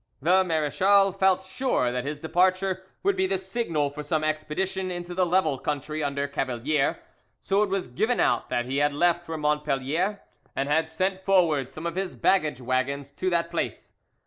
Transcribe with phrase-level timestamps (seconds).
[0.19, 5.13] The marechal felt sure that his departure would be the signal for some expedition into
[5.13, 6.97] the level country under Cavalier,
[7.39, 10.19] so it was given out that he had left for Montpellier,
[10.55, 13.93] and had sent forward some of his baggage waggons to that place.